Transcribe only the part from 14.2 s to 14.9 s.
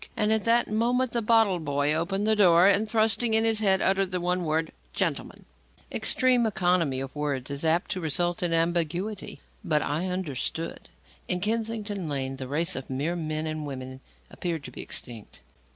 appeared to be